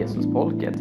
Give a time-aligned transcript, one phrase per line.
[0.00, 0.74] Jesusfolket.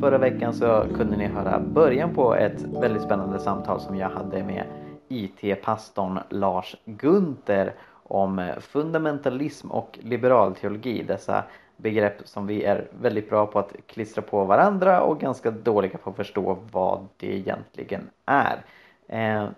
[0.00, 4.44] Förra veckan så kunde ni höra början på ett väldigt spännande samtal som jag hade
[4.44, 4.64] med
[5.08, 11.02] IT-pastorn Lars Gunther om fundamentalism och liberalteologi.
[11.02, 11.44] Dessa
[11.76, 16.10] begrepp som vi är väldigt bra på att klistra på varandra och ganska dåliga på
[16.10, 18.64] att förstå vad det egentligen är.
[19.08, 19.48] Eh,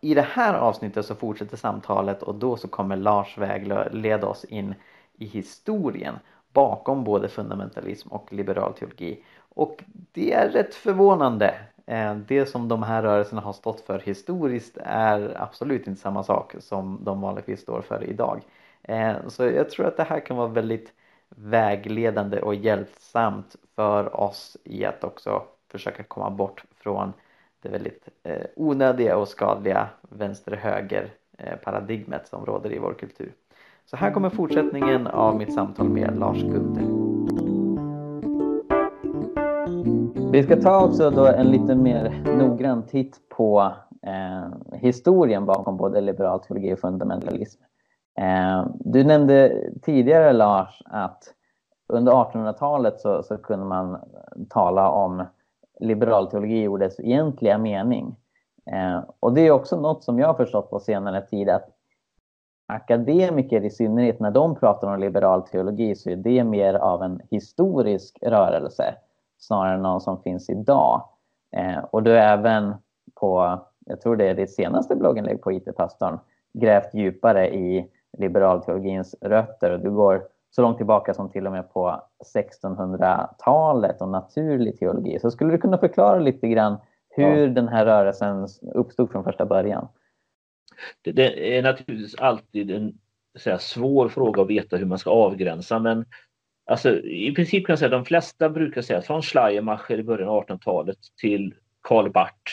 [0.00, 4.44] I det här avsnittet så fortsätter samtalet och då så kommer Lars Wäglö leda oss
[4.44, 4.74] in
[5.18, 6.14] i historien
[6.56, 9.22] bakom både fundamentalism och liberal teologi.
[9.48, 11.54] Och det är rätt förvånande.
[11.86, 16.54] Eh, det som de här rörelserna har stått för historiskt är absolut inte samma sak
[16.60, 18.40] som de vanligtvis står för idag.
[18.82, 20.92] Eh, så jag tror att det här kan vara väldigt
[21.28, 27.12] vägledande och hjälpsamt för oss i att också försöka komma bort från
[27.62, 31.10] det väldigt eh, onödiga och skadliga vänster-höger
[31.64, 33.32] paradigmet som råder i vår kultur.
[33.90, 36.86] Så här kommer fortsättningen av mitt samtal med Lars Gunther.
[40.32, 46.00] Vi ska ta också då en lite mer noggrann titt på eh, historien bakom både
[46.00, 47.62] liberal teologi och fundamentalism.
[48.18, 51.34] Eh, du nämnde tidigare Lars att
[51.88, 53.98] under 1800-talet så, så, kunde man
[54.48, 55.24] tala om
[55.80, 58.16] liberal teologi i ordets egentliga mening.
[58.72, 61.75] Eh, och det är också något som jag har förstått på senare tid att
[62.66, 67.20] akademiker i synnerhet, när de pratar om liberal teologi så är det mer av en
[67.30, 68.94] historisk rörelse
[69.38, 71.08] snarare än någon som finns idag.
[71.56, 72.74] Eh, och du även
[73.20, 76.18] på, jag tror det är ditt senaste blogginlägg på IT-pastorn,
[76.54, 81.72] grävt djupare i liberalteologins rötter och du går så långt tillbaka som till och med
[81.72, 82.02] på
[82.34, 85.18] 1600-talet och naturlig teologi.
[85.18, 86.76] Så skulle du kunna förklara lite grann
[87.08, 87.52] hur ja.
[87.52, 89.88] den här rörelsen uppstod från första början?
[91.02, 92.98] Det, det är naturligtvis alltid en
[93.38, 96.04] säga, svår fråga att veta hur man ska avgränsa men
[96.66, 100.28] alltså, i princip kan jag säga att de flesta brukar säga från Schleiermacher i början
[100.28, 102.52] av 1800-talet till Karl Barth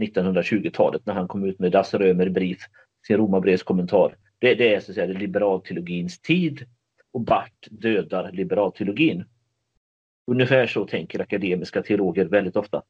[0.00, 2.58] 1920-talet när han kom ut med Das Römer Brief,
[3.06, 4.16] sin Romarbrevskommentar.
[4.38, 6.66] Det, det är så att säga liberalteologins tid
[7.12, 9.24] och Barth dödar liberalteologin.
[10.26, 12.82] Ungefär så tänker akademiska teologer väldigt ofta.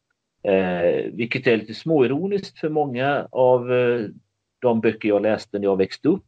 [0.42, 4.06] Eh, vilket är lite småironiskt för många av eh,
[4.72, 6.26] böcker jag läste när jag växte upp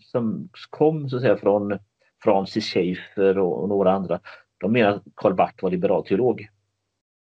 [0.00, 1.78] som kom så att säga från
[2.24, 4.20] Francis Schaeffer och, några andra.
[4.60, 6.48] De menar att Karl Barth var liberal teolog.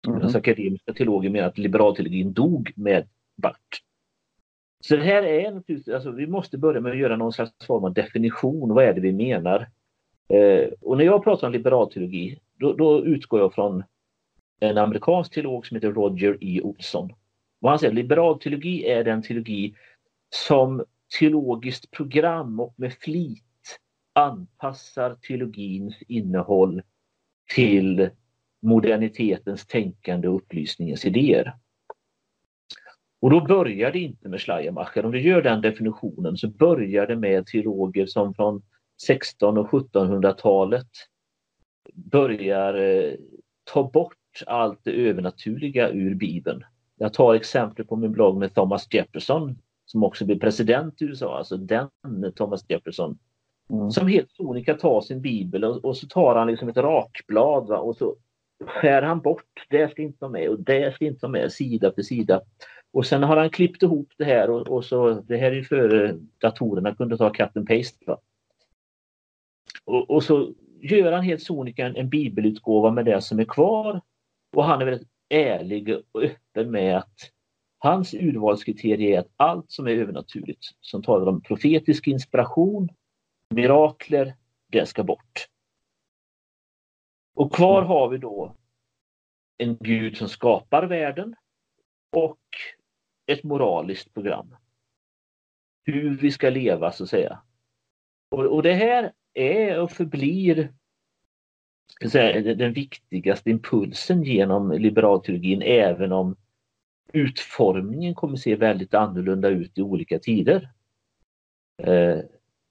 [0.06, 0.22] Mm.
[0.22, 3.78] Alltså akademiska teologer menar att liberalteologin dog med Barth.
[4.80, 7.84] Så det här är naturligtvis, alltså vi måste börja med att göra någon slags form
[7.84, 8.74] av definition.
[8.74, 9.68] Vad är det vi menar?
[10.28, 13.82] Eh, och när jag pratar om liberalteologi då, då utgår jag från
[14.60, 16.60] en amerikansk teolog som heter Roger E.
[16.62, 17.12] Olson.
[17.60, 19.74] Och han säger liberalteologi är den teologi
[20.30, 20.84] som
[21.18, 23.44] teologiskt program och med flit
[24.12, 26.82] anpassar teologins innehåll
[27.54, 28.10] till
[28.62, 31.54] modernitetens tänkande och upplysningens idéer.
[33.20, 35.04] Och då börjar det inte med Schleiermacher.
[35.04, 38.62] Om du gör den definitionen så börjar det med teologer som från
[39.08, 40.88] 1600 och 1700-talet
[41.94, 43.14] börjar eh,
[43.64, 46.64] ta bort allt det övernaturliga ur Bibeln.
[46.96, 49.58] Jag tar exempel på min blogg med Thomas Jefferson
[49.90, 51.88] som också blir president i USA, alltså den
[52.36, 53.18] Thomas Jefferson.
[53.70, 53.90] Mm.
[53.90, 57.78] Som helt sonika tar sin bibel och, och, så tar han liksom ett rakblad va?
[57.78, 58.16] och så
[58.66, 61.92] skär han bort, det ska inte vara med och det ska inte vara med, sida
[61.92, 62.40] för sida.
[62.92, 65.64] Och sen har han klippt ihop det här och, och så, det här är ju
[65.64, 68.04] före datorerna kunde ta cut and paste.
[68.06, 68.18] Va?
[69.84, 74.00] Och, och så gör han helt sonika en, en bibelutgåva med det som är kvar.
[74.56, 77.14] Och han är väldigt ärlig och öppen med att
[77.82, 82.88] Hans urvalskriterier är att allt som är övernaturligt, som talar om profetisk inspiration,
[83.54, 84.36] mirakler,
[84.66, 85.48] det ska bort.
[87.34, 88.56] Och kvar har vi då
[89.58, 91.34] en Gud som skapar världen
[92.16, 92.40] och
[93.26, 94.56] ett moraliskt program.
[95.84, 97.42] Hur vi ska leva så att säga.
[98.30, 100.72] Och, och det här är och förblir
[102.10, 106.36] säga, den viktigaste impulsen genom liberalteologin även om
[107.12, 110.70] utformningen kommer se väldigt annorlunda ut i olika tider.
[111.82, 112.18] Eh,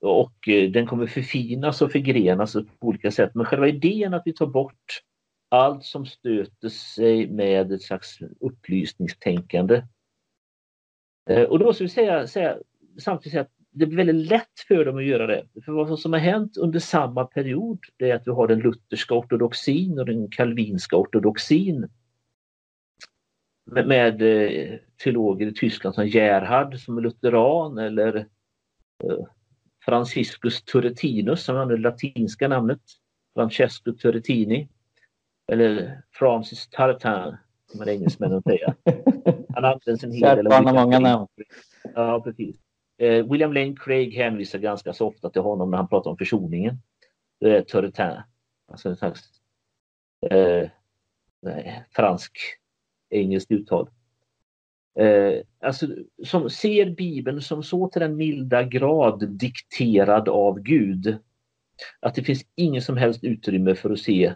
[0.01, 3.31] och eh, den kommer förfinas och förgrenas på olika sätt.
[3.35, 5.01] Men själva idén att vi tar bort
[5.49, 9.83] allt som stöter sig med ett slags upplysningstänkande.
[11.29, 12.57] Eh, och då ska vi säga, säga,
[12.99, 15.45] samtidigt säga att det blir väldigt lätt för dem att göra det.
[15.65, 19.15] För vad som har hänt under samma period det är att vi har den lutherska
[19.15, 21.89] ortodoxin och den kalvinska ortodoxin
[23.71, 28.17] med, med eh, teologer i Tyskland som Gerhard som är lutheran eller
[29.03, 29.25] eh,
[29.85, 32.81] Franciscus Turretinus som är det latinska namnet,
[33.33, 34.69] Francesco Turretini,
[35.51, 37.37] Eller Francis Tartan,
[37.71, 38.75] som engelsmännen säger.
[39.53, 41.27] Han används en hel del av många namn.
[41.95, 42.55] Ja, precis.
[42.97, 46.77] Eh, William Lane Craig hänvisar ganska så ofta till honom när han pratar om försoningen.
[47.39, 48.21] Det är Turretin.
[48.71, 49.21] Alltså en slags
[50.31, 50.69] eh,
[51.41, 52.37] nej, fransk
[53.09, 53.89] engelskt uttal.
[54.99, 55.87] Eh, alltså,
[56.25, 61.17] som ser Bibeln som så till den milda grad dikterad av Gud
[61.99, 64.33] att det finns ingen som helst utrymme för att se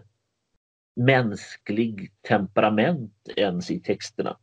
[0.95, 4.37] mänsklig temperament ens i texterna.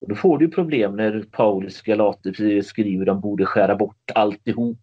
[0.00, 4.78] Och då får du problem när Paulus Galater skriver att de borde skära bort alltihop.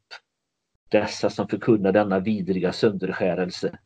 [0.89, 3.79] Dessa som förkunnar denna vidriga sönderskärelse.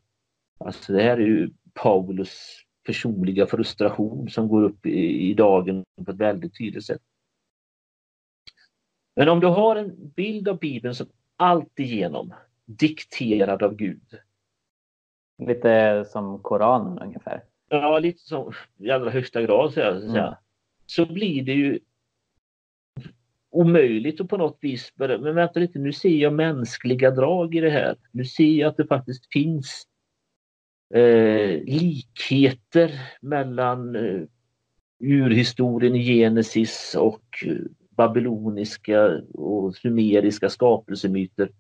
[0.60, 6.12] Alltså det här är ju Paulus personliga frustration som går upp i, i dagen på
[6.12, 7.02] ett väldigt tydligt sätt.
[9.16, 12.34] Men om du har en bild av Bibeln som alltigenom
[12.66, 14.20] dikterad av Gud.
[15.48, 17.44] Lite som Koranen ungefär.
[17.70, 20.34] Ja, lite som i allra högsta grad så, jag, mm.
[20.86, 21.80] så blir det ju
[23.50, 27.60] omöjligt att på något vis börja, men vänta lite, nu ser jag mänskliga drag i
[27.60, 27.96] det här.
[28.12, 29.88] Nu ser jag att det faktiskt finns
[30.94, 32.92] eh, likheter
[33.22, 34.22] mellan eh,
[35.00, 37.56] urhistorien i Genesis och eh,
[37.90, 41.52] babyloniska och sumeriska skapelsemyter.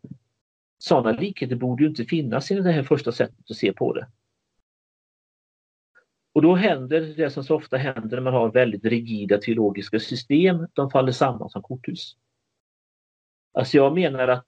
[0.77, 4.07] Sådana likheter borde ju inte finnas i det här första sättet att se på det.
[6.33, 10.67] Och då händer det som så ofta händer när man har väldigt rigida teologiska system,
[10.73, 12.15] de faller samman som korthus.
[13.53, 14.47] Alltså jag menar att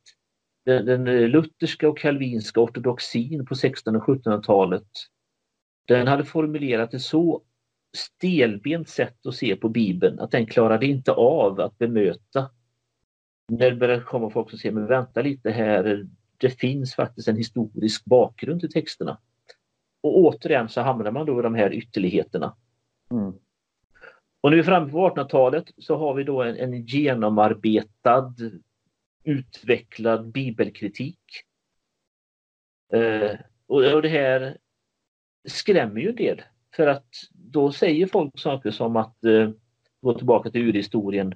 [0.65, 4.88] den, den lutherska och kalvinska ortodoxin på 1600 och 1700-talet
[5.88, 7.42] den hade formulerat ett så
[7.98, 12.50] stelbent sätt att se på Bibeln att den klarade inte av att bemöta
[13.48, 16.07] när det började komma folk som säger men vänta lite här,
[16.38, 19.18] det finns faktiskt en historisk bakgrund till texterna.
[20.04, 22.56] Och återigen så hamnar man då i de här ytterligheterna.
[23.12, 23.33] Mm.
[24.42, 28.36] Och är framme på 1800-talet så har vi då en, en genomarbetad
[29.24, 31.20] utvecklad bibelkritik.
[32.94, 33.31] Eh,
[33.68, 34.58] och, det här
[35.48, 36.42] skrämmer ju en del
[36.75, 39.50] för att då säger folk saker som att eh,
[40.02, 41.36] gå tillbaka till urhistorien.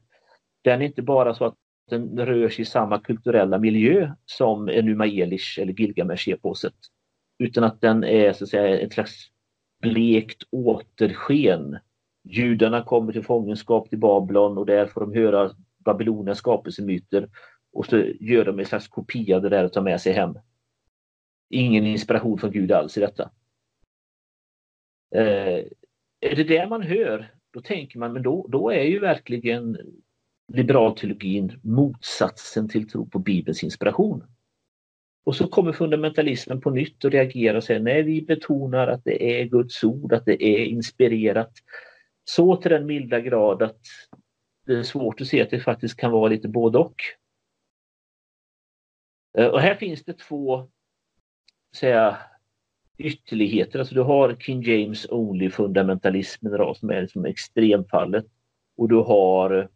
[0.61, 1.55] Den är inte bara så att
[1.89, 6.73] den rör sig i samma kulturella miljö som Enuma Elish eller Gilgamesh-eposet.
[7.39, 9.31] Utan att den är så att säga ett slags
[9.81, 11.77] blekt återsken.
[12.23, 15.51] Judarna kommer till fångenskap till Babylon och där får de höra
[15.85, 17.29] Babyloniens skapelsemyter
[17.73, 20.39] och så gör de en slags kopia av det där och tar med sig hem.
[21.49, 23.31] Ingen inspiration från Gud alls i detta.
[25.15, 25.65] Eh,
[26.19, 29.77] är det det man hör, då tänker man, men då, då är ju verkligen
[30.53, 34.23] liberalteologin motsatsen till tro på Bibelns inspiration.
[35.25, 39.41] Och så kommer fundamentalismen på nytt och reagerar och säger nej, vi betonar att det
[39.41, 41.51] är Guds ord, att det är inspirerat.
[42.23, 43.81] Så till den milda grad att
[44.65, 46.95] det är svårt att se att det faktiskt kan vara lite både och.
[49.37, 50.67] Eh, och här finns det två
[51.75, 52.17] säga,
[52.97, 53.79] ytterligheter.
[53.79, 58.25] Alltså du har King James Only fundamentalismen då, som är liksom extremfallet.
[58.77, 59.69] Och du har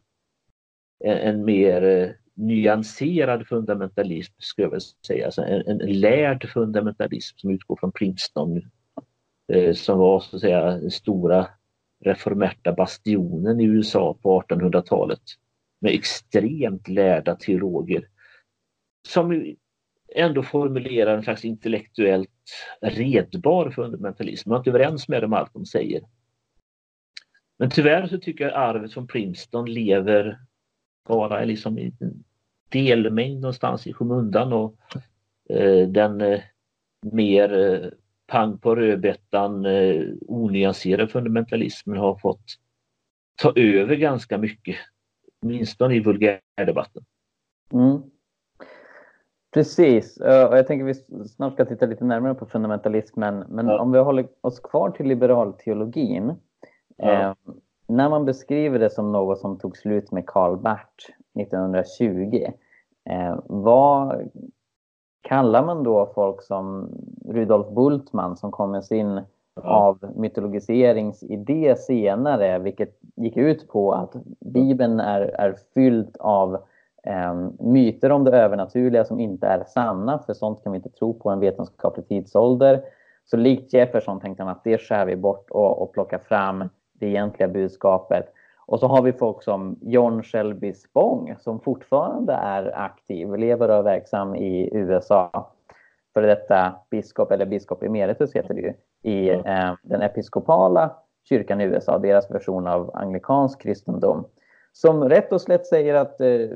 [1.03, 5.25] en, en mer eh, nyanserad fundamentalism, skulle jag säga.
[5.25, 8.61] Alltså en, en lärd fundamentalism som utgår från Princeton
[9.53, 11.47] eh, som var så att säga den stora
[12.03, 15.21] reformerta bastionen i USA på 1800-talet
[15.81, 18.07] med extremt lärda teologer
[19.07, 19.55] som
[20.15, 22.29] ändå formulerar en slags intellektuellt
[22.81, 24.49] redbar fundamentalism.
[24.49, 26.01] Man är inte överens med dem allt de säger.
[27.59, 30.39] Men tyvärr så tycker jag arvet från Princeton lever
[31.07, 32.23] bara liksom i en
[32.69, 34.75] delmängd någonstans i skymundan och
[35.49, 36.41] eh, den eh,
[37.11, 37.89] mer eh,
[38.27, 42.43] pang på rödbetan eh, onyanserade fundamentalismen har fått
[43.35, 44.75] ta över ganska mycket,
[45.41, 47.05] åtminstone i vulgärdebatten.
[47.73, 48.10] Mm.
[49.53, 50.93] Precis, och jag tänker vi
[51.25, 53.43] snart ska titta lite närmare på fundamentalismen.
[53.49, 53.81] Men ja.
[53.81, 56.33] om vi håller oss kvar till liberalteologin.
[56.97, 57.11] Ja.
[57.11, 57.33] Eh,
[57.87, 62.47] när man beskriver det som något som tog slut med Karl Barth 1920.
[63.09, 64.29] Eh, vad
[65.21, 66.89] kallar man då folk som
[67.25, 69.21] Rudolf Bultmann som kom med sin
[69.55, 69.61] ja.
[69.61, 76.61] av mytologiseringsidé senare, vilket gick ut på att Bibeln är, är fylld av eh,
[77.59, 81.29] myter om det övernaturliga som inte är sanna, för sånt kan vi inte tro på
[81.29, 82.81] en vetenskaplig tidsålder.
[83.25, 87.05] Så likt Jefferson tänkte han att det skär vi bort och, och plockar fram det
[87.05, 88.33] egentliga budskapet.
[88.65, 93.75] Och så har vi folk som John Shelby Spong som fortfarande är aktiv, lever och
[93.75, 95.51] är verksam i USA.
[96.13, 98.73] före detta biskop, eller biskop emeritus heter det ju,
[99.11, 100.95] i eh, den episkopala
[101.29, 104.25] kyrkan i USA, deras version av anglikansk kristendom.
[104.73, 106.47] Som rätt och slätt säger att eh,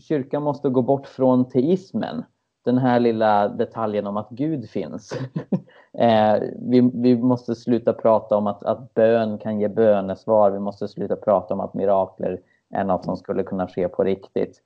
[0.00, 2.24] kyrkan måste gå bort från teismen.
[2.64, 5.12] Den här lilla detaljen om att Gud finns.
[5.98, 10.50] eh, vi, vi, måste sluta prata om att, att bön kan ge bönesvar.
[10.50, 14.62] Vi måste sluta prata om att mirakler är något som skulle kunna ske på riktigt.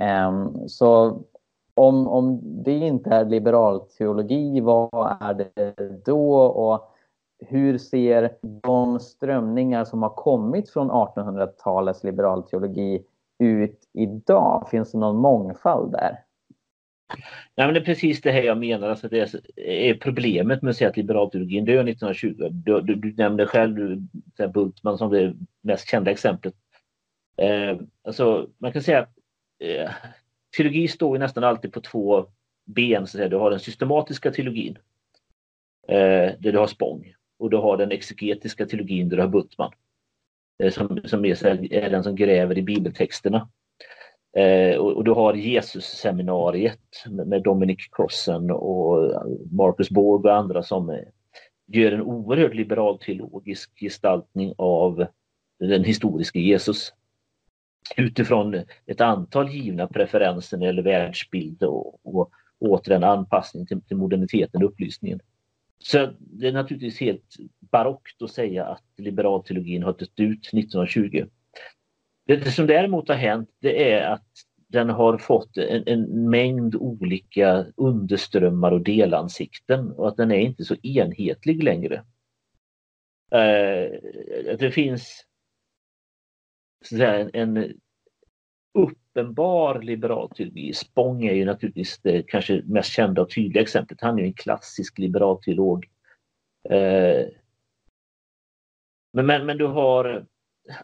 [0.00, 1.18] Eh, så
[1.74, 6.36] om, om det inte är liberal teologi, vad är det då?
[6.36, 6.95] Och
[7.38, 13.04] hur ser de strömningar som har kommit från 1800-talets liberal teologi
[13.38, 14.68] ut idag?
[14.70, 16.18] Finns det någon mångfald där?
[17.54, 18.88] Nej, men det är precis det här jag menar.
[18.88, 22.48] Alltså det är problemet med att säga att liberalteologin dör 1920.
[22.50, 26.54] Du, du, du nämnde själv du, Bultman som det mest kända exemplet.
[27.36, 29.14] Eh, alltså, man kan säga att
[29.58, 29.90] eh,
[30.56, 32.26] teologi står ju nästan alltid på två
[32.64, 33.06] ben.
[33.06, 33.28] Så att säga.
[33.28, 34.78] Du har den systematiska teologin
[35.88, 39.72] eh, där du har Spång och du har den exegetiska teologin där du har Buttman.
[40.62, 43.48] Eh, som, som är, är den som gräver i bibeltexterna.
[44.36, 49.12] Eh, och, och, du har Jesus-seminariet med, med Dominic Crossen och
[49.50, 50.98] Marcus Borg och andra som eh,
[51.66, 55.06] gör en oerhört liberal teologisk gestaltning av
[55.58, 56.92] den historiska Jesus.
[57.96, 58.54] Utifrån
[58.86, 64.62] ett antal givna preferenser när det gäller världsbild och, och återigen anpassning till, till moderniteten
[64.62, 65.20] och upplysningen.
[65.78, 71.26] Så det är naturligtvis helt barockt att säga att liberalteologin har dött ut 1920.
[72.26, 74.26] Det som däremot har hänt det är att
[74.68, 80.64] den har fått en, en, mängd olika underströmmar och delansikten och att den är inte
[80.64, 81.94] så enhetlig längre.
[83.30, 83.90] Eh,
[84.58, 85.24] det finns
[86.84, 87.80] så en, en
[89.16, 90.72] uppenbar liberal typ teologi.
[90.72, 94.00] Spång är ju naturligtvis det kanske mest kända och tydliga exemplet.
[94.00, 95.86] Han är en klassisk liberal teolog.
[96.70, 97.26] Eh,
[99.12, 100.26] men, men, men du har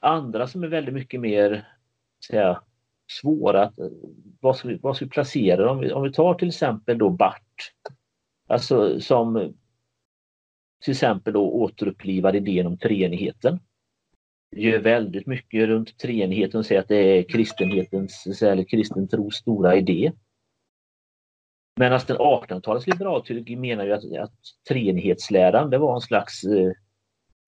[0.01, 1.69] andra som är väldigt mycket mer
[2.27, 2.63] säga,
[3.21, 3.87] svåra att, eh,
[4.41, 7.11] vad ska vi, vad ska vi placera om vi, om vi tar till exempel då
[7.11, 7.73] Bart.
[8.49, 9.55] Alltså som
[10.85, 13.59] till exempel då återupplivar idén om treenigheten
[14.53, 19.77] gör väldigt mycket runt treenigheten och säger att det är kristenhetens, eller kristen tros stora
[19.77, 20.13] idé.
[21.81, 26.73] Medan den 1800-talets liberalteologi menar ju att, att treenighetsläran det var en slags, eh,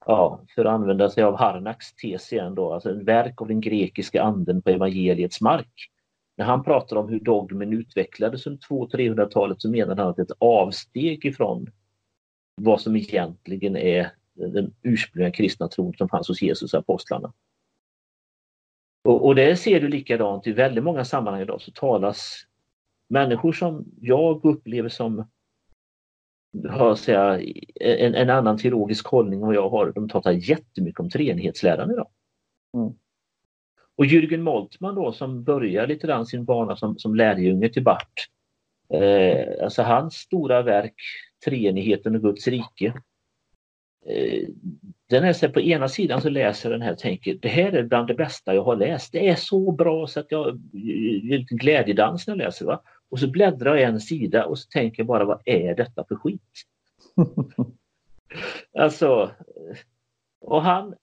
[0.06, 3.60] ja, för att använda sig av Harnacks tes igen då, alltså en verk av den
[3.60, 5.90] grekiska anden på evangeliets mark.
[6.36, 10.24] När han pratar om hur dogmen utvecklades under 200-300-talet så menar han att det är
[10.24, 11.70] ett avsteg ifrån
[12.54, 17.32] vad som egentligen är den ursprungliga kristna tron som fanns hos Jesus och apostlarna.
[19.04, 22.46] Och, och det ser du likadant i väldigt många sammanhang idag så talas
[23.08, 25.24] människor som jag upplever som
[26.70, 27.40] har säga,
[27.80, 32.08] en, en annan teologisk hållning än vad jag har, de pratar jättemycket om treenighetsläran idag.
[32.74, 32.92] Mm.
[33.96, 38.28] Och Jürgen Moltmann då som börjar lite grann sin bana som, som lärjunge till Bart.
[38.88, 40.94] Eh, alltså hans stora verk
[41.44, 42.94] Treenigheten och Guds rike
[45.06, 47.82] den är så på ena sidan så läser den här och tänker det här är
[47.82, 49.12] bland det bästa jag har läst.
[49.12, 50.60] Det är så bra så att jag
[51.22, 52.66] lite glädjedans när jag läser.
[52.66, 52.82] Va?
[53.08, 56.16] Och så bläddrar jag en sida och så tänker jag bara vad är detta för
[56.16, 56.40] skit?
[58.78, 59.30] alltså,
[60.40, 60.94] och han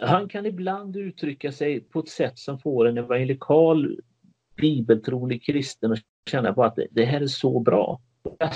[0.00, 4.00] han kan ibland uttrycka sig på ett sätt som får en evangelikal
[4.56, 5.98] bibeltrolig kristen att
[6.30, 8.00] känna på att det här är så bra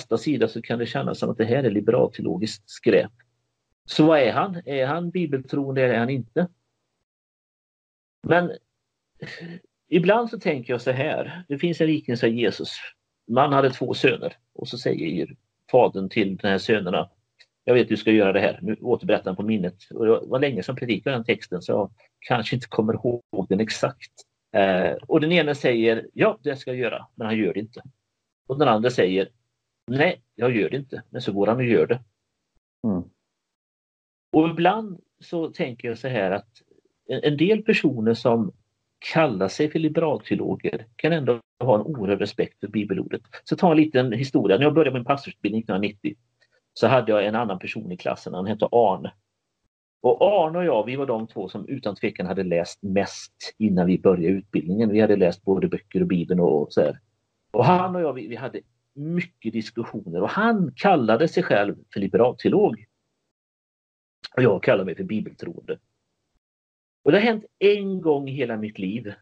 [0.09, 3.12] på sida så kan det kännas som att det här är liberalteologiskt skräp.
[3.85, 4.62] Så vad är han?
[4.67, 6.49] Är han bibeltroende eller är han inte?
[8.23, 8.52] Men
[9.88, 11.45] ibland så tänker jag så här.
[11.49, 12.76] Det finns en liknelse av Jesus.
[13.29, 15.37] Man hade två söner och så säger
[15.71, 17.11] fadern till de här sönerna
[17.64, 18.59] jag vet du ska göra det här.
[18.62, 19.76] Nu återberättar han på minnet.
[19.91, 23.61] Och det var länge sedan predikade den texten så jag kanske inte kommer ihåg den
[23.61, 24.12] exakt.
[24.52, 27.83] Eh, och den ena säger ja, det ska jag göra, men han gör det inte.
[28.47, 29.29] Och den andra säger
[29.87, 31.03] Nej, jag gör det inte.
[31.11, 32.01] Men så går han och gör det.
[32.85, 33.03] Mm.
[34.33, 36.49] Och ibland så tänker jag så här att
[37.07, 38.53] en del personer som
[39.12, 43.23] kallar sig för liberalteologer kan ändå ha en oerhörd respekt för bibelordet.
[43.45, 44.57] Så ta en liten historia.
[44.57, 46.15] När jag började min pastorsutbildning 1990
[46.75, 49.12] så hade jag en annan person i klassen, han hette Arne.
[50.01, 53.87] Och Arne och jag, vi var de två som utan tvekan hade läst mest innan
[53.87, 54.91] vi började utbildningen.
[54.91, 57.01] Vi hade läst både böcker och Bibeln och så här.
[57.51, 58.61] Och han och jag, vi, vi hade
[58.95, 62.85] mycket diskussioner och han kallade sig själv för liberalteolog.
[64.37, 65.79] Och jag kallar mig för bibeltroende.
[67.05, 69.13] Och det har hänt en gång i hela mitt liv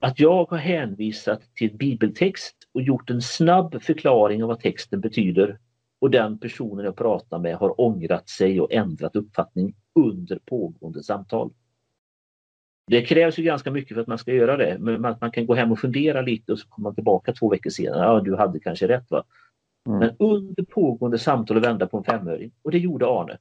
[0.00, 5.58] att jag har hänvisat till bibeltext och gjort en snabb förklaring av vad texten betyder
[5.98, 11.50] och den personen jag pratar med har ångrat sig och ändrat uppfattning under pågående samtal.
[12.86, 15.46] Det krävs ju ganska mycket för att man ska göra det, men man, man kan
[15.46, 18.04] gå hem och fundera lite och så kommer man tillbaka två veckor senare.
[18.04, 19.24] Ja, du hade kanske rätt va?
[19.88, 19.98] Mm.
[19.98, 23.38] Men under pågående samtal och vända på en femöring och det gjorde Arne.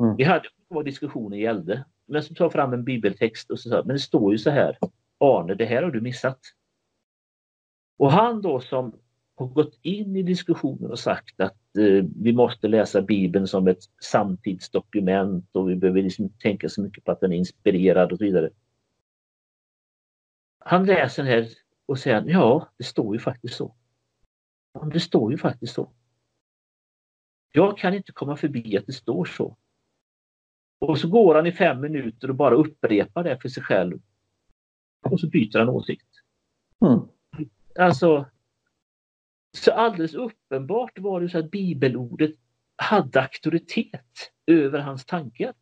[0.00, 0.16] Mm.
[0.16, 3.96] Vi hade vad diskussionen gällde, men så tar fram en bibeltext och så sa men
[3.96, 4.78] det står ju så här.
[5.18, 6.38] Arne, det här har du missat.
[7.98, 8.94] Och han då som
[9.36, 13.82] har gått in i diskussionen och sagt att eh, vi måste läsa Bibeln som ett
[14.02, 18.24] samtidsdokument och vi behöver liksom tänka så mycket på att den är inspirerad och så
[18.24, 18.50] vidare.
[20.64, 21.48] Han läser här
[21.86, 23.74] och säger ja, det står ju faktiskt så.
[24.72, 25.92] Ja, det står ju faktiskt så.
[27.52, 29.56] Jag kan inte komma förbi att det står så.
[30.78, 34.00] Och så går han i fem minuter och bara upprepar det för sig själv.
[35.04, 36.08] Och så byter han åsikt.
[36.80, 37.00] Mm.
[37.78, 38.26] Alltså,
[39.56, 42.34] så alldeles uppenbart var det så att bibelordet
[42.76, 45.54] hade auktoritet över hans tankar.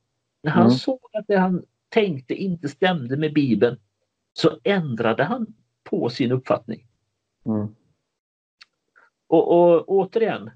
[0.42, 0.74] När han mm.
[0.74, 3.80] såg att det han tänkte inte stämde med Bibeln
[4.32, 6.86] så ändrade han på sin uppfattning.
[7.44, 7.74] Mm.
[9.26, 10.50] Och, och återigen,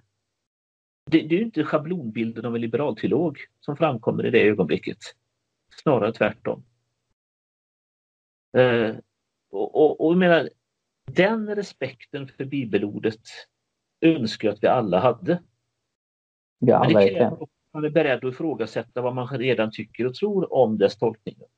[1.10, 4.98] det, det är inte schablonbilden av en liberalteolog som framkommer i det ögonblicket.
[5.82, 6.64] Snarare tvärtom.
[8.56, 8.96] Eh,
[9.50, 10.50] och, och, och menar,
[11.04, 13.20] den respekten för bibelordet
[14.00, 15.42] önskar jag att vi alla hade.
[16.58, 20.14] Ja, Men det kräver att man är beredd att ifrågasätta vad man redan tycker och
[20.14, 21.48] tror om dess tolkningar.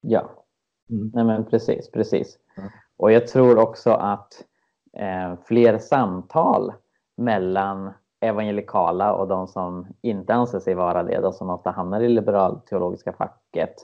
[0.00, 0.46] Ja,
[0.90, 1.10] mm.
[1.14, 2.38] Nej, men precis, precis.
[2.56, 2.70] Mm.
[2.96, 4.44] Och jag tror också att
[4.92, 6.72] eh, fler samtal
[7.16, 12.08] mellan evangelikala och de som inte anser sig vara det, de som ofta hamnar i
[12.08, 13.74] liberalteologiska facket,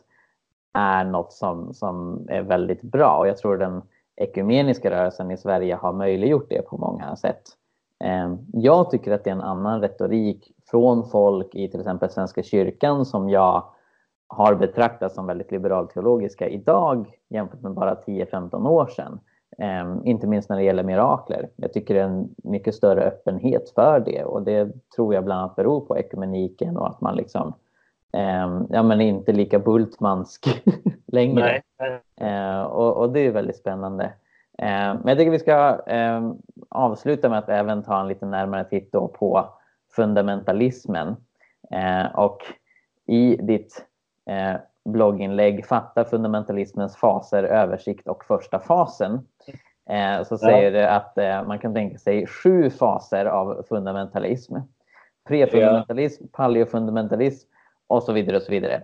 [0.79, 3.19] är något som, som är väldigt bra.
[3.19, 3.83] Och jag tror den
[4.17, 7.43] ekumeniska rörelsen i Sverige har möjliggjort det på många sätt.
[8.05, 12.43] Ehm, jag tycker att det är en annan retorik från folk i till exempel Svenska
[12.43, 13.65] kyrkan som jag
[14.27, 19.21] har betraktat som väldigt liberalteologiska idag jämfört med bara 10-15 år sedan.
[19.59, 21.49] Um, inte minst när det gäller mirakler.
[21.57, 25.41] Jag tycker det är en mycket större öppenhet för det och det tror jag bland
[25.41, 27.55] annat beror på ekumeniken och att man liksom
[28.13, 30.63] um, ja, men inte lika Bultmansk
[31.07, 31.63] längre.
[32.23, 34.05] Uh, och, och, det är väldigt spännande.
[34.63, 36.33] Uh, men jag tycker vi ska uh,
[36.69, 39.49] avsluta med att även ta en lite närmare titt på
[39.97, 41.17] fundamentalismen.
[42.15, 42.39] och
[43.07, 43.86] i ditt
[44.87, 49.27] blogginlägg Fatta fundamentalismens faser, översikt och första fasen.
[49.91, 50.81] Eh, så säger ja.
[50.81, 54.57] du att eh, man kan tänka sig sju faser av fundamentalism.
[55.29, 56.29] Prefundamentalism, ja.
[56.33, 57.49] paleofundamentalism
[57.87, 58.83] och så vidare och så vidare.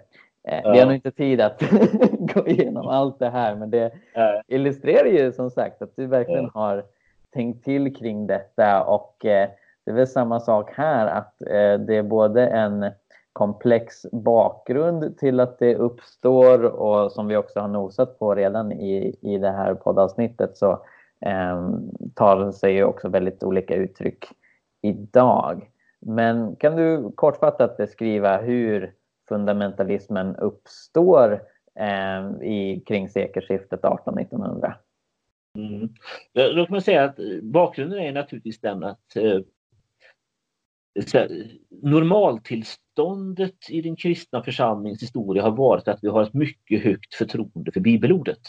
[0.49, 0.73] Eh, ja.
[0.73, 1.61] Vi har nog inte tid att
[2.35, 4.43] gå igenom allt det här men det ja.
[4.49, 6.85] illustrerar ju som sagt att du verkligen har
[7.33, 11.35] tänkt till kring detta och det är väl samma sak här att
[11.87, 12.91] det är både en
[13.33, 19.17] komplex bakgrund till att det uppstår och som vi också har nosat på redan i,
[19.21, 20.71] i det här poddavsnittet så
[21.27, 21.71] eh,
[22.15, 24.25] tar det sig också väldigt olika uttryck
[24.83, 25.71] idag.
[26.01, 28.95] Men kan du kortfattat beskriva hur
[29.29, 31.43] fundamentalismen uppstår
[31.79, 34.73] eh, i, kring sekelskiftet 1800-1900?
[35.59, 35.89] Mm.
[36.35, 39.41] Låt mig säga att bakgrunden är naturligtvis den att eh,
[41.83, 47.73] normaltillståndet i den kristna församlingens historia har varit att vi har ett mycket högt förtroende
[47.73, 48.41] för bibelordet.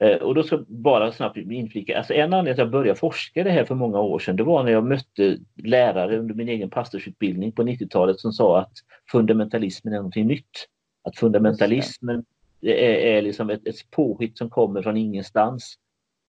[0.00, 2.98] Eh, och då ska jag bara snabbt inflika, alltså en anledning till att jag började
[2.98, 6.48] forska det här för många år sedan, det var när jag mötte lärare under min
[6.48, 8.72] egen pastorsutbildning på 90-talet som sa att
[9.12, 10.66] fundamentalismen är någonting nytt.
[11.02, 12.24] Att fundamentalismen
[12.60, 15.76] är, är liksom ett, ett påhitt som kommer från ingenstans.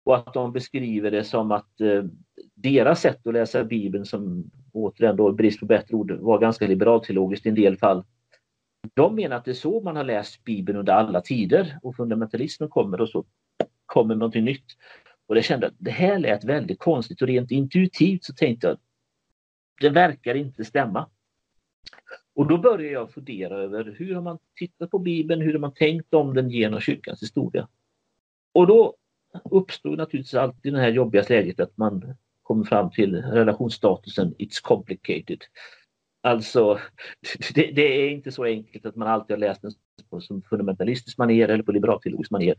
[0.04, 2.04] Och att de beskriver det som att eh,
[2.54, 7.46] deras sätt att läsa Bibeln som återigen då brist på bättre ord var ganska liberalteologiskt
[7.46, 8.04] i en del fall.
[8.94, 12.68] De menar att det är så man har läst Bibeln under alla tider och fundamentalismen
[12.68, 13.24] kommer och så
[13.86, 14.66] kommer någonting nytt.
[15.26, 18.78] Och jag kände att det här lät väldigt konstigt och rent intuitivt så tänkte jag
[19.80, 21.08] det verkar inte stämma.
[22.34, 25.74] Och då började jag fundera över hur har man tittat på Bibeln, hur har man
[25.74, 27.68] tänkt om den genom kyrkans historia?
[28.52, 28.96] Och då
[29.44, 32.14] uppstod naturligtvis alltid det här jobbiga läget att man
[32.46, 35.38] kommer fram till relationsstatusen It's complicated.
[36.22, 36.78] Alltså,
[37.54, 39.72] det, det, är inte så enkelt att man alltid har läst den
[40.10, 42.54] på som fundamentalistisk manér eller på liberalteologisk manér.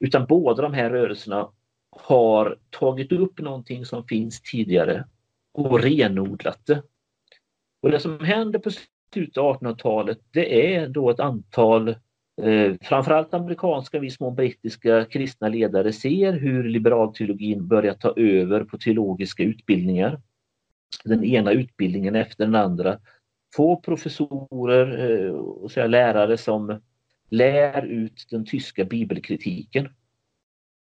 [0.00, 1.50] Utan båda de här rörelserna
[1.90, 5.04] har tagit upp någonting som finns tidigare
[5.52, 6.82] och renodlat det.
[7.82, 8.70] Och det som händer på
[9.12, 11.94] slutet av 1800-talet det är då ett antal
[12.36, 18.78] Eh, framförallt amerikanska, viss mån brittiska kristna ledare ser hur liberalteologin börjar ta över på
[18.78, 20.20] teologiska utbildningar.
[21.04, 22.98] Den ena utbildningen efter den andra.
[23.56, 26.80] Få professorer eh, och säga, lärare som
[27.30, 29.88] lär ut den tyska bibelkritiken.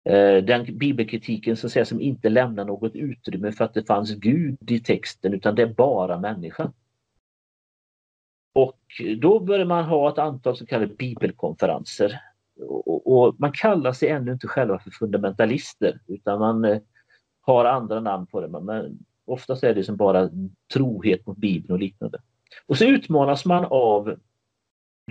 [0.04, 4.14] Eh, den bibelkritiken så att säga, som inte lämnar något utrymme för att det fanns
[4.14, 6.72] Gud i texten utan det är bara människan.
[8.52, 8.80] Och
[9.18, 12.20] då började man ha ett antal så kallade bibelkonferenser.
[12.68, 16.78] Och, och man kallar sig ännu inte själva för fundamentalister utan man eh,
[17.40, 18.48] har andra namn på det.
[18.48, 20.30] Men oftast är det som bara
[20.74, 22.18] trohet mot Bibeln och liknande.
[22.66, 24.16] Och så utmanas man av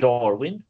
[0.01, 0.63] Darwin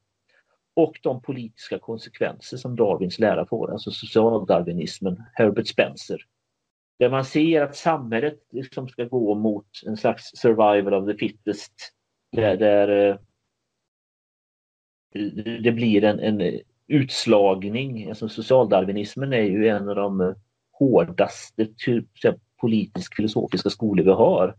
[0.73, 6.25] och de politiska konsekvenser som Darwins lära får, alltså socialdarwinismen, Herbert Spencer.
[6.99, 11.73] Där man ser att samhället liksom ska gå mot en slags survival of the fittest.
[12.31, 13.17] Där, där eh,
[15.63, 18.09] det blir en, en utslagning.
[18.09, 20.35] Alltså socialdarwinismen är ju en av de
[20.71, 22.07] hårdaste typ,
[22.57, 24.55] politisk filosofiska skolor vi har.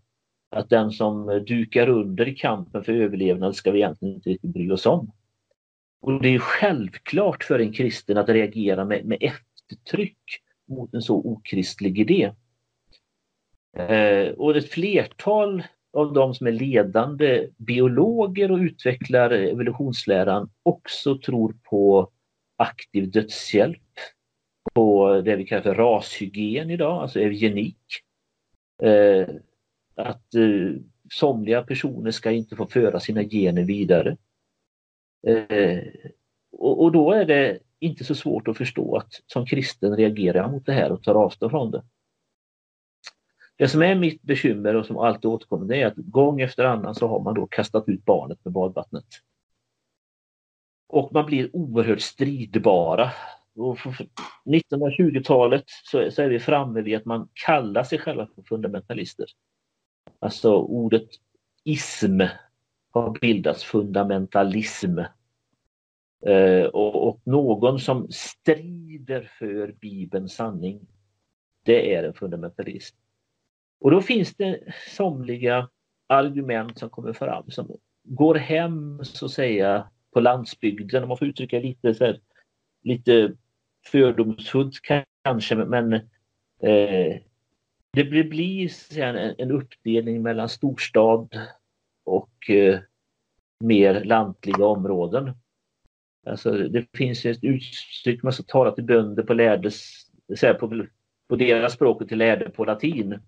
[0.51, 4.71] Att den som dukar under i kampen för överlevnad ska vi egentligen inte riktigt bry
[4.71, 5.13] oss om.
[6.01, 11.17] Och det är självklart för en kristen att reagera med, med eftertryck mot en så
[11.17, 12.33] okristlig idé.
[13.77, 21.57] Eh, och ett flertal av de som är ledande biologer och utvecklar evolutionsläran också tror
[21.71, 22.11] på
[22.57, 23.83] aktiv dödshjälp,
[24.75, 27.85] på det vi kallar för rashygien idag, alltså eugenik.
[28.83, 29.29] Eh,
[29.95, 34.17] att eh, somliga personer ska inte få föra sina gener vidare.
[35.27, 35.83] Eh,
[36.53, 40.51] och, och, då är det inte så svårt att förstå att som kristen reagerar jag
[40.51, 41.83] mot det här och tar avstånd från det.
[43.61, 46.95] Det som är mitt bekymmer och som alltid återkommer det är att gång efter annan
[46.95, 49.05] så har man då kastat ut barnet med badvattnet.
[50.89, 53.11] Och man blir oerhört stridbara.
[54.45, 59.27] 1920-talet så, så är vi framme vid att man kallar sig själva för fundamentalister.
[60.19, 61.09] Alltså ordet
[61.65, 62.21] ism
[62.91, 64.99] har bildats fundamentalism.
[66.27, 70.87] Eh, och, och, någon som strider för Bibelns sanning,
[71.65, 72.97] det är en fundamentalist.
[73.81, 74.61] Och då finns det
[74.97, 75.69] somliga
[76.07, 81.29] argument som kommer fram som går hem så att säga på landsbygden, om man får
[81.29, 82.21] uttrycka lite, så här,
[82.83, 83.33] lite
[83.87, 84.75] fördomsfullt
[85.23, 85.93] kanske, men
[86.63, 87.17] eh,
[87.93, 91.39] det blir, så en, en uppdelning mellan storstad
[92.05, 92.81] och eh,
[93.61, 95.33] mer lantliga områden.
[96.27, 100.07] Alltså, det finns ett uttryck man ska tala till bönder på, lärdes,
[100.61, 100.87] på,
[101.29, 103.19] på deras språk och till lärde på latin.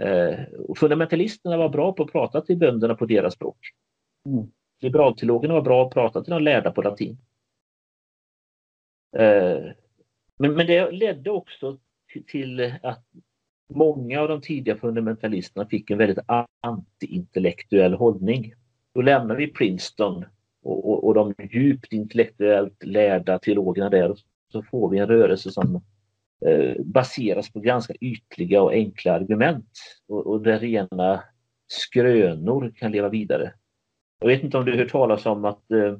[0.00, 3.58] Eh, och fundamentalisterna var bra på att prata till bönderna på deras språk.
[4.26, 4.46] Mm.
[4.80, 7.18] Liberalteologerna var bra på att prata till de lärda på latin.
[9.16, 9.58] Eh,
[10.38, 11.78] men, men det ledde också
[12.26, 13.04] till, att
[13.74, 16.24] många av de tidiga fundamentalisterna fick en väldigt
[16.60, 18.54] antiintellektuell hållning.
[18.94, 20.24] Då lämnar vi Princeton
[20.62, 24.16] och, och, och, de djupt intellektuellt lärda teologerna där
[24.52, 25.82] så får vi en rörelse som
[26.84, 29.70] baseras på ganska ytliga och enkla argument
[30.08, 31.22] och, och där rena
[31.68, 33.52] skrönor kan leva vidare.
[34.20, 35.96] Jag vet inte om du har hört talas om att eh,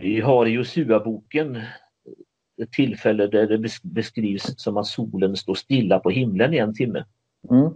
[0.00, 1.62] vi har i Josua-boken
[2.62, 7.04] ett tillfälle där det beskrivs som att solen står stilla på himlen i en timme.
[7.50, 7.72] Mm.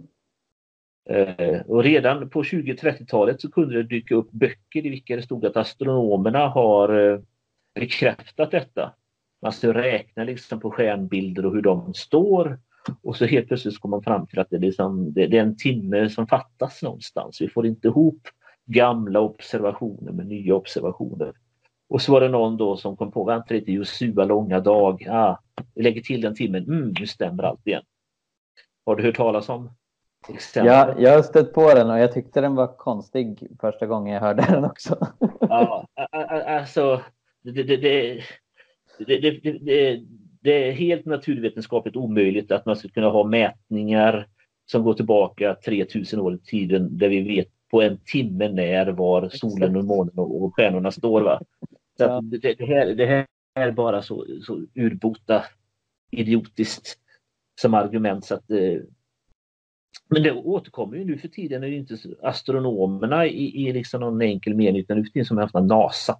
[1.09, 5.45] Eh, och redan på 20-30-talet så kunde det dyka upp böcker i vilka det stod
[5.45, 7.19] att astronomerna har eh,
[7.75, 8.93] bekräftat detta.
[9.41, 12.59] Man ska räkna liksom på stjärnbilder och hur de står
[13.01, 15.41] och så helt plötsligt kommer man fram till att det är, liksom, det, det är
[15.41, 17.41] en timme som fattas någonstans.
[17.41, 18.21] Vi får inte ihop
[18.65, 21.33] gamla observationer med nya observationer.
[21.89, 25.39] Och så var det någon då som kom på, vänta lite, Josua långa dag, ah,
[25.75, 27.83] vi lägger till den timmen, mm, nu stämmer allt igen.
[28.85, 29.69] Har du hört talas om
[30.29, 30.73] exempel?
[30.73, 34.21] Ja, jag har stött på den och jag tyckte den var konstig första gången jag
[34.21, 35.07] hörde den också.
[35.39, 35.87] ja,
[36.45, 37.01] alltså
[37.41, 38.23] det, det, det,
[39.05, 39.99] det,
[40.41, 44.27] det är helt naturvetenskapligt omöjligt att man ska kunna ha mätningar
[44.65, 49.29] som går tillbaka 3000 år i tiden där vi vet på en timme när var
[49.29, 51.21] solen och månen och stjärnorna står.
[51.21, 51.41] Va?
[51.97, 55.43] Så det, det, här, det här är bara så, så urbota
[56.11, 56.97] idiotiskt
[57.61, 58.81] som argument så att eh,
[60.09, 64.21] men det återkommer ju nu för tiden är det inte astronomerna i, i liksom någon
[64.21, 66.17] enkel mening utan nu för tiden som är NASA.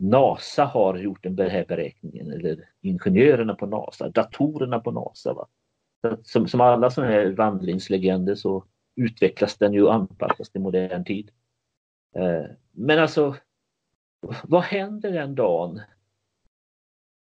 [0.00, 5.34] NASA har gjort den här beräkningen eller ingenjörerna på NASA, datorerna på NASA.
[5.34, 5.48] Va?
[6.22, 8.64] Som, som alla sådana här vandringslegender så
[8.96, 11.30] utvecklas den ju och anpassas till modern tid.
[12.16, 13.36] Eh, men alltså
[14.42, 15.80] vad händer den dagen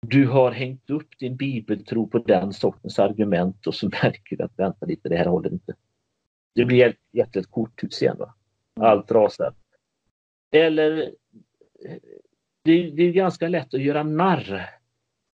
[0.07, 4.59] du har hängt upp din bibeltro på den sortens argument och så märker du att
[4.59, 5.75] vänta lite, det här håller inte.
[6.55, 8.17] Det blir ett, ett korthus igen.
[8.17, 8.33] Va?
[8.79, 9.53] Allt rasar.
[10.51, 11.11] Eller
[12.65, 14.69] det, det är ganska lätt att göra narr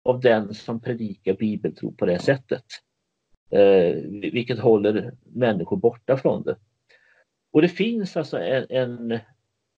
[0.05, 2.65] av den som predikar bibeltro på det sättet.
[3.51, 3.95] Eh,
[4.33, 6.57] vilket håller människor borta från det.
[7.53, 9.19] Och det finns alltså en, en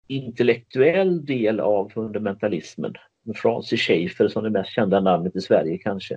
[0.07, 2.95] intellektuell del av fundamentalismen.
[3.35, 6.17] Francis Schaeffer som det mest kända namnet i Sverige kanske.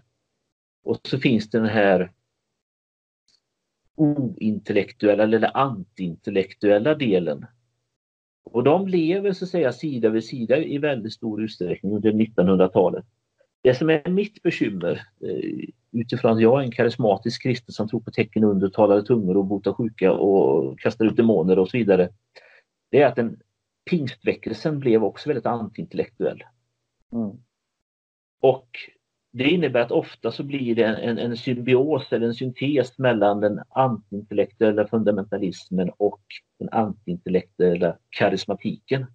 [0.83, 2.11] Och så finns det den här
[3.95, 7.45] ointellektuella eller antiintellektuella delen.
[8.51, 13.05] Och de lever så att säga sida vid sida i väldigt stor utsträckning under 1900-talet.
[13.62, 17.99] Det som är mitt bekymmer eh, utifrån att jag är en karismatisk kristen som tror
[17.99, 22.09] på tecken under, talade tungor och botar sjuka och kastar ut demoner och så vidare.
[22.91, 23.39] Det är att den
[23.89, 26.43] pingstväckelsen blev också väldigt antiintellektuell.
[27.12, 27.31] Mm.
[28.41, 28.69] Och
[29.39, 33.60] det innebär att ofta så blir det en, en symbios eller en syntes mellan den
[33.69, 36.21] antiintellektuella fundamentalismen och
[36.60, 39.06] den antiintellektuella karismatiken.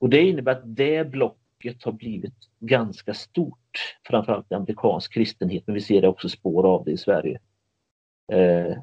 [0.00, 5.74] Och det innebär att det blocket har blivit ganska stort, framförallt i amerikansk kristenhet, men
[5.74, 7.40] vi ser det också spår av det i Sverige.
[8.32, 8.78] Eh,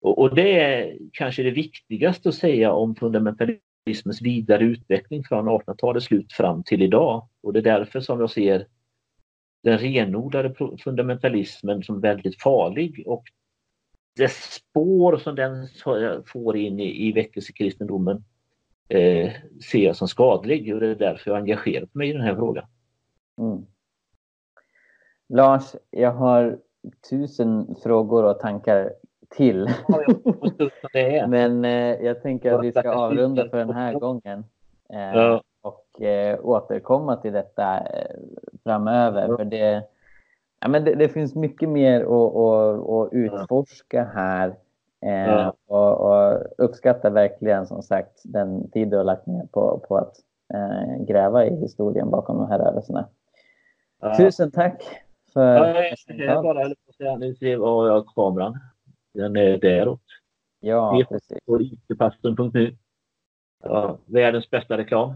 [0.00, 5.48] och, och, det är kanske det viktigaste att säga om fundamentalism kapitalismens vidare utveckling från
[5.48, 7.28] 1800-talets slut fram till idag.
[7.42, 8.66] Och det är därför som jag ser
[9.62, 13.24] den renodlade fundamentalismen som väldigt farlig och
[14.16, 15.68] det spår som den
[16.26, 18.24] får in i, i väckelsekristendomen
[18.88, 19.32] eh,
[19.70, 22.66] ser jag som skadlig och det är därför jag engagerat mig i den här frågan.
[23.38, 23.66] Mm.
[25.28, 26.58] Lars, jag har
[27.10, 28.92] tusen frågor och tankar
[29.36, 29.68] till.
[31.28, 34.44] Men eh, jag tänker att vi ska avrunda för den här gången.
[34.92, 35.42] Eh, ja.
[35.62, 38.16] Och eh, återkomma till detta eh,
[38.64, 39.36] framöver.
[39.36, 39.82] För det,
[40.60, 44.54] ja, men det, det, finns mycket mer att, att, att utforska här.
[45.06, 45.54] Eh, ja.
[45.66, 50.16] Och, och uppskattar verkligen som sagt den tid du har lagt ner på, på att
[50.54, 53.08] eh, gräva i historien bakom de här rörelserna.
[54.16, 54.82] Tusen tack
[55.32, 57.52] för ja, jag, jag bara, nu ser
[57.86, 58.58] jag kameran.
[59.14, 60.02] Den är däråt.
[60.60, 61.38] Ja, precis.
[61.46, 62.76] På itpastorn.nu.
[63.62, 65.14] Ja, världens bästa reklam.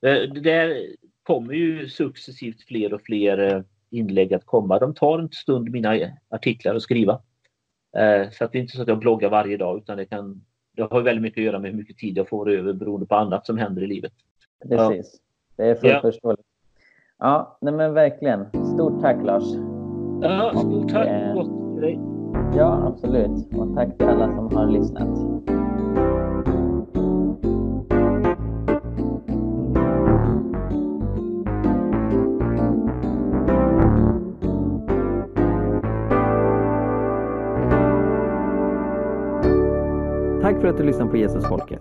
[0.00, 0.86] Det där
[1.22, 4.78] kommer ju successivt fler och fler eh, inlägg att komma.
[4.78, 7.22] De tar en stund mina artiklar att skriva.
[7.96, 10.44] Eh, så att det är inte så att jag bloggar varje dag utan det kan
[10.76, 13.14] det har väldigt mycket att göra med hur mycket tid jag får över beroende på
[13.14, 14.12] annat som händer i livet.
[14.68, 15.20] Precis.
[15.56, 15.64] Ja.
[15.64, 16.00] Det är fullt ja.
[16.00, 16.46] förståeligt.
[17.18, 18.46] Ja, nej men verkligen.
[18.74, 19.44] Stort tack Lars.
[20.22, 21.36] Ja, stort tack.
[21.36, 22.23] Och, Gott till dig.
[22.56, 23.54] Ja, absolut.
[23.58, 25.08] Och tack till alla som har lyssnat.
[40.42, 41.80] Tack för att du lyssnade på Jesusfolket.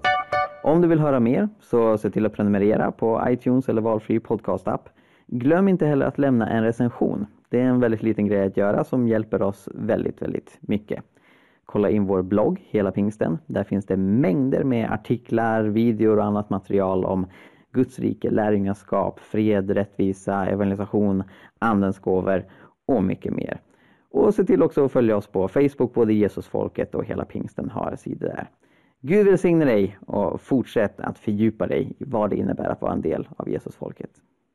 [0.63, 4.89] Om du vill höra mer så se till att prenumerera på iTunes eller valfri podcastapp.
[5.27, 7.25] Glöm inte heller att lämna en recension.
[7.53, 11.03] Det är en väldigt liten grej att göra som hjälper oss väldigt, väldigt mycket.
[11.65, 13.37] Kolla in vår blogg, Hela Pingsten.
[13.45, 17.27] Där finns det mängder med artiklar, videor och annat material om
[17.71, 21.23] Guds rike, lärjungaskap, fred, rättvisa, evangelisation,
[21.59, 22.45] Andens gåvor
[22.85, 23.59] och mycket mer.
[24.11, 27.95] Och se till också att följa oss på Facebook, både Jesusfolket och Hela Pingsten har
[27.95, 28.49] sidor där.
[29.01, 33.01] Gud välsigne dig och fortsätt att fördjupa dig i vad det innebär att vara en
[33.01, 34.11] del av Jesusfolket.